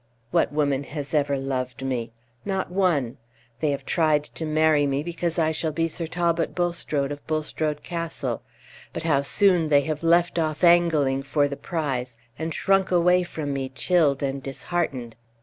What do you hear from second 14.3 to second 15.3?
disheartened!